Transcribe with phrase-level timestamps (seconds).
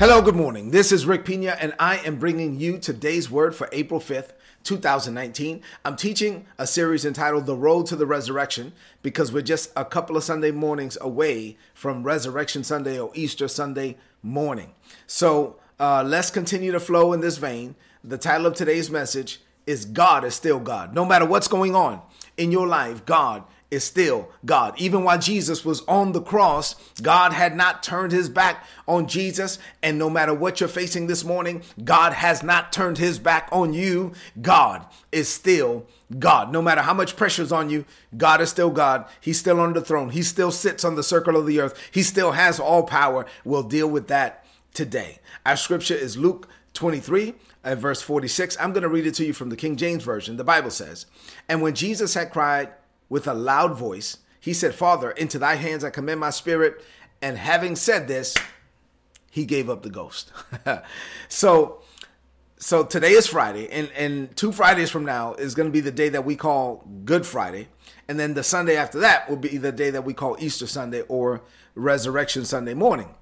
[0.00, 0.70] Hello, good morning.
[0.70, 4.30] This is Rick Pina, and I am bringing you today's word for April 5th,
[4.64, 5.60] 2019.
[5.84, 10.16] I'm teaching a series entitled The Road to the Resurrection because we're just a couple
[10.16, 14.72] of Sunday mornings away from Resurrection Sunday or Easter Sunday morning.
[15.06, 17.74] So uh, let's continue to flow in this vein.
[18.02, 20.94] The title of today's message is God is still God.
[20.94, 22.00] No matter what's going on
[22.38, 24.74] in your life, God is still God.
[24.78, 29.58] Even while Jesus was on the cross, God had not turned his back on Jesus.
[29.82, 33.72] And no matter what you're facing this morning, God has not turned his back on
[33.72, 34.12] you.
[34.40, 35.86] God is still
[36.18, 36.52] God.
[36.52, 37.84] No matter how much pressure is on you,
[38.16, 39.06] God is still God.
[39.20, 40.10] He's still on the throne.
[40.10, 41.78] He still sits on the circle of the earth.
[41.92, 43.26] He still has all power.
[43.44, 45.20] We'll deal with that today.
[45.46, 48.56] Our scripture is Luke 23 at verse 46.
[48.58, 50.36] I'm going to read it to you from the King James Version.
[50.36, 51.06] The Bible says,
[51.48, 52.70] And when Jesus had cried,
[53.10, 54.16] with a loud voice.
[54.40, 56.82] He said, Father, into thy hands I commend my spirit.
[57.20, 58.34] And having said this,
[59.30, 60.32] he gave up the ghost.
[61.28, 61.82] so,
[62.56, 65.92] so today is Friday, and, and two Fridays from now is going to be the
[65.92, 67.68] day that we call Good Friday.
[68.08, 71.02] And then the Sunday after that will be the day that we call Easter Sunday
[71.02, 71.42] or
[71.74, 73.14] Resurrection Sunday morning.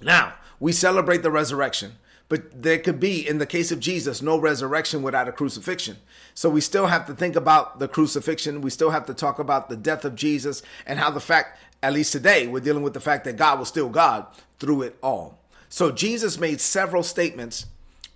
[0.00, 1.98] Now, we celebrate the resurrection.
[2.28, 5.98] But there could be, in the case of Jesus, no resurrection without a crucifixion.
[6.32, 8.62] So we still have to think about the crucifixion.
[8.62, 11.92] We still have to talk about the death of Jesus and how the fact, at
[11.92, 14.26] least today, we're dealing with the fact that God was still God
[14.58, 15.38] through it all.
[15.68, 17.66] So Jesus made several statements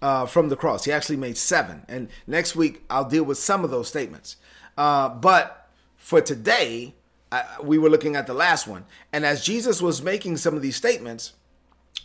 [0.01, 0.85] uh, from the cross.
[0.85, 1.83] He actually made seven.
[1.89, 4.37] And next week, I'll deal with some of those statements.
[4.77, 6.95] Uh, but for today,
[7.31, 8.85] uh, we were looking at the last one.
[9.13, 11.35] And as Jesus was making some of these statements,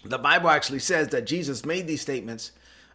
[0.03, 2.51] the Bible actually says that Jesus made these statements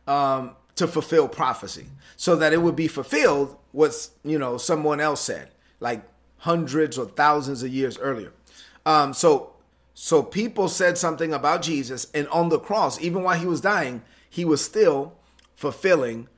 [0.06, 5.20] um, to fulfill prophecy, so that it would be fulfilled what you know someone else
[5.20, 6.02] said, like
[6.38, 8.32] hundreds or thousands of years earlier.
[8.86, 9.54] Um, so,
[9.92, 14.02] so people said something about Jesus, and on the cross, even while he was dying,
[14.30, 15.14] he was still
[15.54, 16.28] fulfilling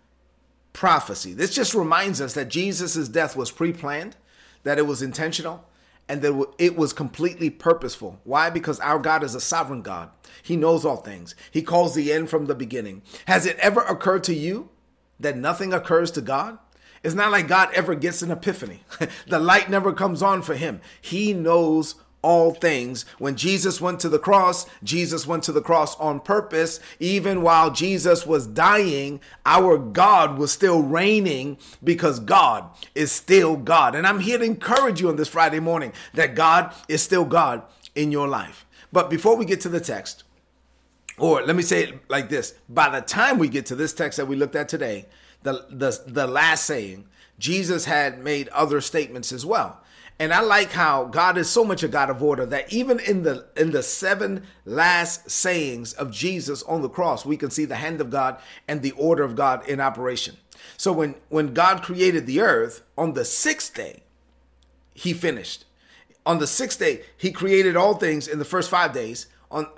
[0.73, 1.35] prophecy.
[1.35, 4.17] This just reminds us that Jesus' death was pre-planned,
[4.63, 5.65] that it was intentional,
[6.11, 8.19] and that it was completely purposeful.
[8.25, 8.51] Why?
[8.51, 10.11] Because our God is a sovereign God.
[10.43, 11.37] He knows all things.
[11.53, 13.03] He calls the end from the beginning.
[13.27, 14.71] Has it ever occurred to you
[15.21, 16.59] that nothing occurs to God?
[17.05, 18.81] It's not like God ever gets an epiphany.
[19.29, 20.81] the light never comes on for him.
[21.01, 23.05] He knows all things.
[23.19, 26.81] When Jesus went to the cross, Jesus went to the cross on purpose.
[26.99, 33.95] Even while Jesus was dying, our God was still reigning because God is still God.
[33.95, 37.63] And I'm here to encourage you on this Friday morning that God is still God
[37.95, 38.67] in your life.
[38.93, 40.25] But before we get to the text,
[41.19, 44.17] or let me say it like this by the time we get to this text
[44.17, 45.07] that we looked at today,
[45.43, 47.07] the, the, the last saying,
[47.39, 49.80] Jesus had made other statements as well.
[50.21, 53.23] And I like how God is so much a God of order that even in
[53.23, 57.77] the in the seven last sayings of Jesus on the cross, we can see the
[57.77, 58.39] hand of God
[58.69, 60.37] and the order of God in operation.
[60.77, 64.03] So when when God created the earth on the sixth day,
[64.93, 65.65] he finished.
[66.27, 69.27] On the sixth day, he created all things in the first 5 days.
[69.51, 69.69] On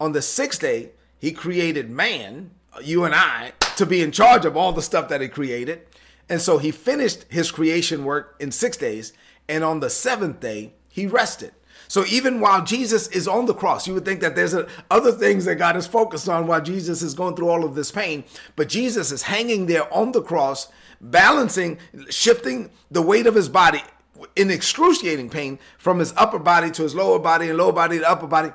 [0.00, 2.52] on the sixth day, he created man,
[2.82, 5.82] you and I, to be in charge of all the stuff that he created.
[6.26, 9.12] And so he finished his creation work in 6 days
[9.50, 11.52] and on the seventh day, he rested.
[11.88, 15.10] So even while Jesus is on the cross, you would think that there's a, other
[15.10, 18.22] things that God is focused on while Jesus is going through all of this pain.
[18.54, 20.68] But Jesus is hanging there on the cross,
[21.00, 21.78] balancing,
[22.08, 23.82] shifting the weight of his body
[24.36, 28.08] in excruciating pain from his upper body to his lower body and lower body to
[28.08, 28.52] upper body,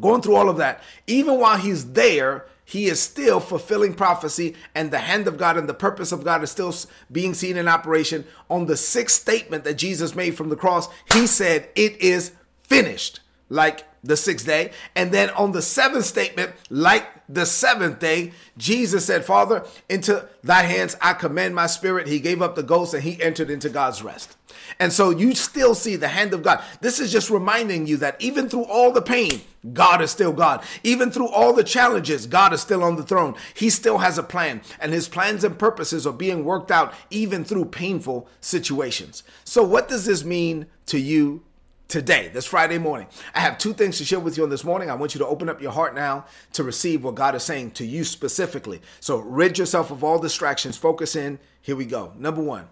[0.00, 0.80] going through all of that.
[1.08, 5.68] Even while he's there, he is still fulfilling prophecy, and the hand of God and
[5.68, 6.74] the purpose of God is still
[7.12, 8.24] being seen in operation.
[8.48, 12.32] On the sixth statement that Jesus made from the cross, he said, It is
[12.62, 14.72] finished, like the sixth day.
[14.94, 20.62] And then on the seventh statement, like the seventh day, Jesus said, Father, into thy
[20.62, 22.06] hands I commend my spirit.
[22.06, 24.36] He gave up the ghost and he entered into God's rest.
[24.78, 26.62] And so you still see the hand of God.
[26.80, 29.42] This is just reminding you that even through all the pain,
[29.72, 30.62] God is still God.
[30.82, 33.34] Even through all the challenges, God is still on the throne.
[33.54, 37.44] He still has a plan, and his plans and purposes are being worked out even
[37.44, 39.22] through painful situations.
[39.44, 41.42] So, what does this mean to you
[41.88, 43.06] today, this Friday morning.
[43.34, 44.90] I have two things to share with you on this morning.
[44.90, 47.72] I want you to open up your heart now to receive what God is saying
[47.72, 48.80] to you specifically.
[49.00, 51.38] So rid yourself of all distractions, focus in.
[51.60, 52.12] Here we go.
[52.16, 52.68] Number one,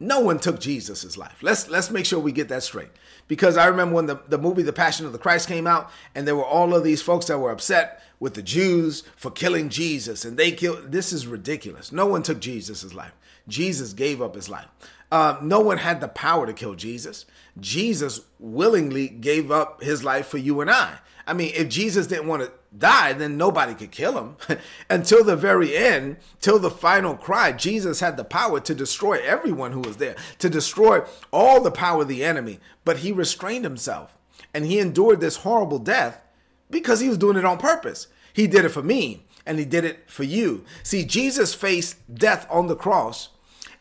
[0.00, 1.42] no one took Jesus's life.
[1.42, 2.90] Let's let's make sure we get that straight.
[3.26, 6.26] Because I remember when the, the movie The Passion of the Christ came out, and
[6.26, 10.24] there were all of these folks that were upset with the Jews for killing Jesus,
[10.24, 10.92] and they killed.
[10.92, 11.92] This is ridiculous.
[11.92, 13.12] No one took Jesus's life.
[13.48, 14.66] Jesus gave up his life.
[15.14, 17.24] Uh, no one had the power to kill Jesus.
[17.60, 20.98] Jesus willingly gave up his life for you and I.
[21.24, 24.58] I mean, if Jesus didn't want to die, then nobody could kill him.
[24.90, 29.70] Until the very end, till the final cry, Jesus had the power to destroy everyone
[29.70, 32.58] who was there, to destroy all the power of the enemy.
[32.84, 34.18] But he restrained himself
[34.52, 36.22] and he endured this horrible death
[36.70, 38.08] because he was doing it on purpose.
[38.32, 40.64] He did it for me and he did it for you.
[40.82, 43.28] See, Jesus faced death on the cross,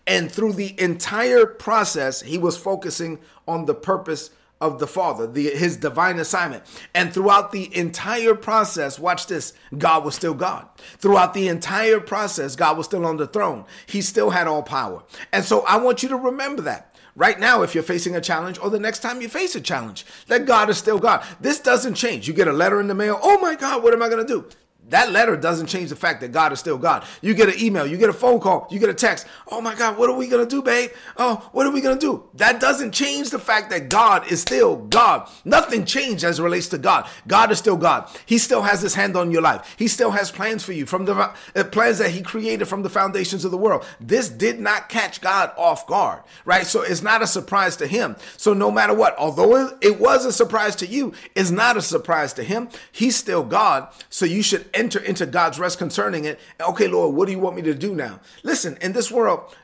[0.06, 5.50] and through the entire process, he was focusing on the purpose of the Father, the,
[5.50, 6.64] his divine assignment.
[6.94, 10.68] And throughout the entire process, watch this, God was still God.
[11.00, 13.66] Throughout the entire process, God was still on the throne.
[13.86, 15.04] He still had all power.
[15.34, 16.96] And so I want you to remember that.
[17.16, 20.06] Right now, if you're facing a challenge, or the next time you face a challenge,
[20.28, 21.24] that God is still God.
[21.40, 22.28] This doesn't change.
[22.28, 23.20] You get a letter in the mail.
[23.22, 24.48] Oh my God, what am I going to do?
[24.94, 27.04] That letter doesn't change the fact that God is still God.
[27.20, 29.26] You get an email, you get a phone call, you get a text.
[29.52, 30.92] Oh my God, what are we going to do, babe?
[31.18, 32.30] Oh, what are we going to do?
[32.36, 35.28] That doesn't change the fact that God is still God.
[35.46, 37.10] Nothing changed as relates to God.
[37.26, 38.08] God is still God.
[38.28, 39.76] He still has his hand on your life.
[39.80, 42.90] He still has plans for you from the uh, plans that he created from the
[42.92, 43.84] foundations of the world.
[44.00, 46.68] This did not catch God off guard, right?
[46.68, 48.16] So it's not a surprise to him.
[48.38, 52.32] So no matter what, although it was a surprise to you, it's not a surprise
[52.34, 52.70] to him.
[52.92, 53.92] He's still God.
[54.12, 56.40] So you should enter into God's rest concerning it.
[56.60, 58.20] Okay, Lord, what do you want me to do now?
[58.44, 59.56] Listen, in this world,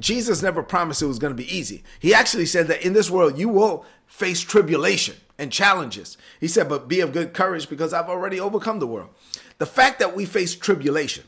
[0.00, 1.84] Jesus never promised it was going to be easy.
[2.00, 6.16] He actually said that in this world, you will face tribulation and challenges.
[6.40, 9.10] He said, but be of good courage because I've already overcome the world.
[9.58, 11.24] The fact that we face tribulation,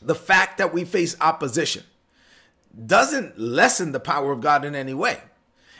[0.00, 1.84] the fact that we face opposition,
[2.86, 5.20] doesn't lessen the power of God in any way.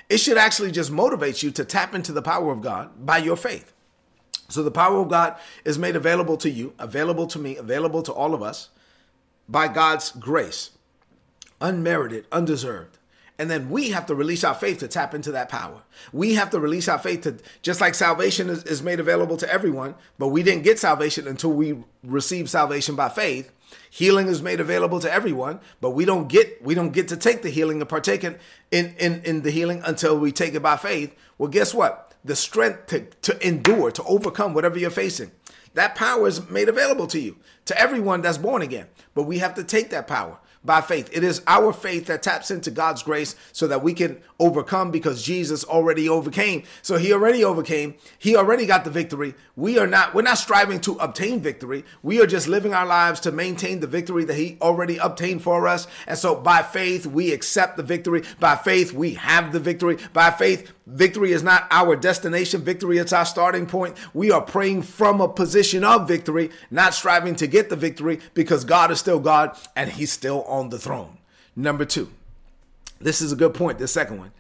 [0.09, 3.37] It should actually just motivate you to tap into the power of God by your
[3.37, 3.74] faith.
[4.55, 8.13] So the power of God is made available to you, available to me, available to
[8.13, 8.69] all of us
[9.49, 10.71] by God's grace,
[11.61, 12.99] unmerited, undeserved.
[13.37, 15.83] And then we have to release our faith to tap into that power.
[16.13, 19.53] We have to release our faith to, just like salvation is, is made available to
[19.53, 23.51] everyone, but we didn't get salvation until we received salvation by faith.
[23.91, 27.43] Healing is made available to everyone, but we don't get we don't get to take
[27.43, 28.39] the healing and partake in,
[28.71, 31.13] in, in, in the healing until we take it by faith.
[31.39, 32.04] Well, guess what?
[32.25, 35.31] The strength to, to endure, to overcome whatever you're facing.
[35.75, 38.87] That power is made available to you, to everyone that's born again.
[39.15, 41.11] But we have to take that power by faith.
[41.13, 45.23] It is our faith that taps into God's grace so that we can overcome because
[45.23, 46.63] Jesus already overcame.
[46.81, 47.95] So he already overcame.
[48.19, 49.35] He already got the victory.
[49.57, 51.85] We are not, we're not striving to obtain victory.
[52.03, 55.69] We are just living our lives to maintain the victory that he already obtained for
[55.69, 55.87] us.
[56.07, 58.23] And so by faith, we accept the victory.
[58.41, 59.99] By faith, we have the victory.
[60.13, 62.63] By faith, victory is not our destination.
[62.63, 63.97] Victory is our starting point.
[64.15, 68.65] We are praying from a position of victory, not striving to get the victory because
[68.65, 71.19] God is still God and he's still on the throne.
[71.55, 72.11] Number two,
[73.01, 73.79] this is a good point.
[73.79, 74.33] The second one.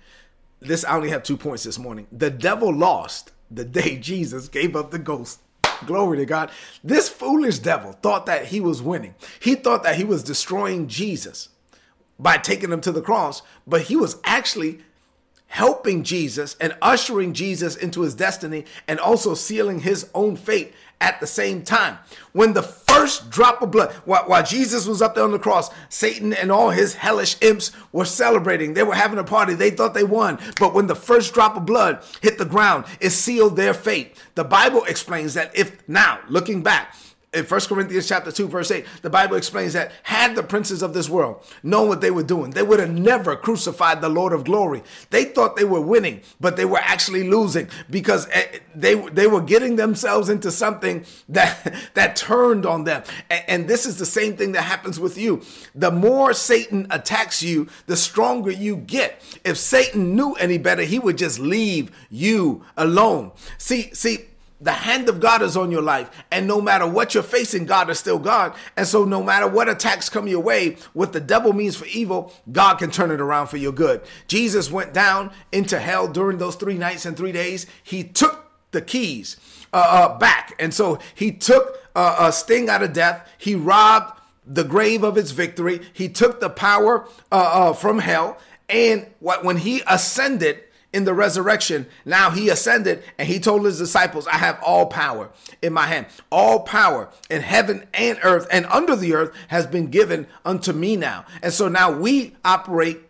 [0.60, 2.08] This I only have two points this morning.
[2.10, 5.40] The devil lost the day Jesus gave up the ghost.
[5.86, 6.50] Glory to God.
[6.82, 9.14] This foolish devil thought that he was winning.
[9.38, 11.50] He thought that he was destroying Jesus
[12.18, 14.80] by taking him to the cross, but he was actually
[15.54, 21.20] helping Jesus and ushering Jesus into his destiny and also sealing his own fate at
[21.20, 21.96] the same time.
[22.32, 25.70] When the first drop of blood, while, while, Jesus was up there on the cross,
[25.88, 28.74] Satan and all his hellish imps were celebrating.
[28.74, 29.54] They were having a party.
[29.54, 30.40] They thought they won.
[30.58, 34.16] But when the first drop of blood hit the ground, it sealed their fate.
[34.34, 36.96] The Bible explains that if now, looking back,
[37.34, 40.94] in 1 Corinthians chapter 2, verse 8, the Bible explains that had the princes of
[40.94, 44.44] this world known what they were doing, they would have never crucified the Lord of
[44.44, 44.82] glory.
[45.10, 49.40] They thought they were winning, but they were actually losing because eh, they, they were
[49.40, 53.02] getting themselves into something that, that turned on them.
[53.30, 55.42] And, and this is the same thing that happens with you.
[55.74, 59.20] The more Satan attacks you, the stronger you get.
[59.44, 63.32] If Satan knew any better, he would just leave you alone.
[63.58, 64.26] See, see,
[64.64, 66.10] the hand of God is on your life.
[66.32, 68.54] And no matter what you're facing, God is still God.
[68.76, 72.32] And so, no matter what attacks come your way, what the devil means for evil,
[72.50, 74.00] God can turn it around for your good.
[74.26, 77.66] Jesus went down into hell during those three nights and three days.
[77.82, 79.36] He took the keys
[79.72, 80.54] uh, uh, back.
[80.58, 83.28] And so, he took uh, a sting out of death.
[83.36, 85.82] He robbed the grave of its victory.
[85.92, 88.38] He took the power uh, uh, from hell.
[88.70, 90.62] And when he ascended,
[90.94, 91.86] in the resurrection.
[92.06, 96.06] Now he ascended and he told his disciples, I have all power in my hand.
[96.30, 100.96] All power in heaven and earth and under the earth has been given unto me
[100.96, 101.26] now.
[101.42, 103.00] And so now we operate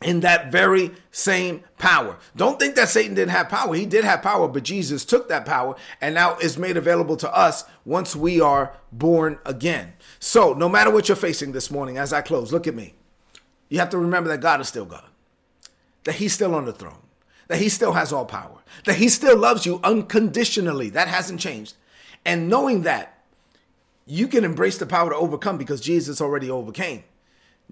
[0.00, 2.16] in that very same power.
[2.36, 3.74] Don't think that Satan didn't have power.
[3.74, 7.36] He did have power, but Jesus took that power and now is made available to
[7.36, 9.94] us once we are born again.
[10.20, 12.94] So, no matter what you're facing this morning, as I close, look at me.
[13.68, 15.04] You have to remember that God is still God.
[16.04, 17.02] that He's still on the throne,
[17.48, 20.90] that He still has all power, that He still loves you unconditionally.
[20.90, 21.74] That hasn't changed.
[22.24, 23.14] And knowing that,
[24.06, 27.04] you can embrace the power to overcome because Jesus already overcame.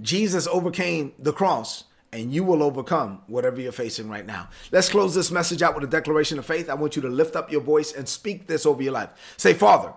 [0.00, 4.49] Jesus overcame the cross and you will overcome whatever you're facing right now.
[4.71, 6.68] Let's close this message out with a declaration of faith.
[6.68, 9.11] I want you to lift up your voice and speak this over your life.
[9.37, 9.92] Say, Father,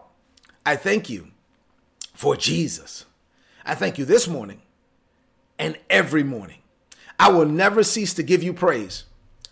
[0.65, 1.27] I thank you
[2.13, 3.05] for Jesus.
[3.65, 4.61] I thank you this morning
[5.57, 6.59] and every morning.
[7.19, 9.03] I will never cease to give you praise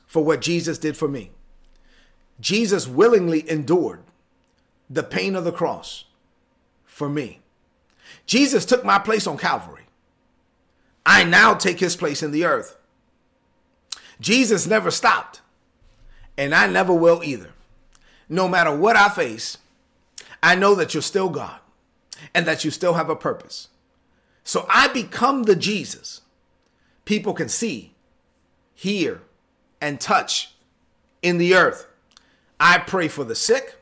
[0.07, 1.29] for what Jesus did for me.
[2.39, 4.01] Jesus willingly endured
[4.89, 6.05] the pain of the cross
[6.85, 7.41] for me.
[8.25, 9.83] Jesus took my place on Calvary.
[11.05, 12.77] I now take his place in the earth.
[14.19, 15.41] Jesus never stopped,
[16.37, 17.51] and I never will either.
[18.27, 19.57] No matter what I face,
[20.41, 21.59] I know that you're still God
[22.33, 23.69] and that you still have a purpose.
[24.43, 26.21] So I become the Jesus
[27.07, 27.93] people can see,
[28.75, 29.21] hear,
[29.81, 30.53] and touch
[31.21, 31.87] in the earth.
[32.59, 33.75] I pray for the sick.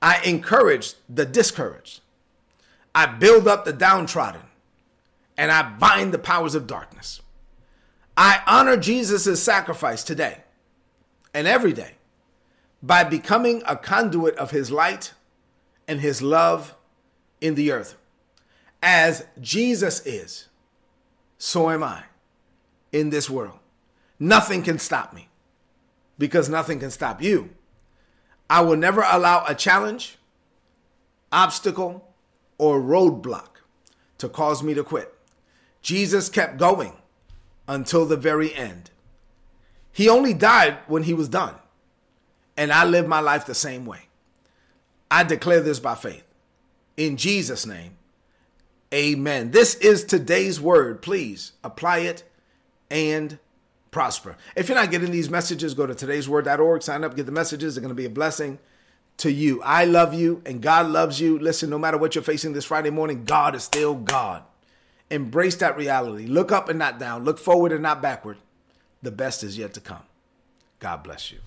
[0.00, 2.00] I encourage the discouraged.
[2.94, 4.42] I build up the downtrodden
[5.36, 7.22] and I bind the powers of darkness.
[8.16, 10.38] I honor Jesus' sacrifice today
[11.32, 11.92] and every day
[12.82, 15.14] by becoming a conduit of his light
[15.88, 16.74] and his love
[17.40, 17.96] in the earth.
[18.82, 20.48] As Jesus is,
[21.38, 22.04] so am I
[22.90, 23.58] in this world.
[24.22, 25.28] Nothing can stop me
[26.16, 27.50] because nothing can stop you.
[28.48, 30.16] I will never allow a challenge,
[31.32, 32.08] obstacle,
[32.56, 33.48] or roadblock
[34.18, 35.12] to cause me to quit.
[35.80, 36.92] Jesus kept going
[37.66, 38.92] until the very end.
[39.90, 41.56] He only died when he was done.
[42.56, 44.02] And I live my life the same way.
[45.10, 46.24] I declare this by faith.
[46.96, 47.96] In Jesus' name,
[48.94, 49.50] amen.
[49.50, 51.02] This is today's word.
[51.02, 52.22] Please apply it
[52.88, 53.40] and
[53.92, 54.36] prosper.
[54.56, 57.76] If you're not getting these messages, go to today'sword.org, sign up, get the messages.
[57.76, 58.58] They're going to be a blessing
[59.18, 59.62] to you.
[59.62, 61.38] I love you and God loves you.
[61.38, 64.42] Listen, no matter what you're facing this Friday morning, God is still God.
[65.10, 66.26] Embrace that reality.
[66.26, 67.24] Look up and not down.
[67.24, 68.38] Look forward and not backward.
[69.02, 70.02] The best is yet to come.
[70.80, 71.38] God bless you.